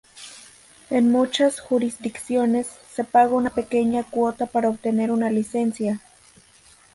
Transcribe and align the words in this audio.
En 0.89 1.11
muchas 1.11 1.59
jurisdicciones 1.59 2.67
se 2.91 3.03
paga 3.03 3.35
una 3.35 3.51
pequeña 3.51 4.03
cuota 4.03 4.47
para 4.47 4.69
obtener 4.69 5.11
una 5.11 5.29
licencia. 5.29 6.01